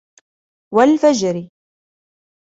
وَالْفَجْرِ 0.73 1.49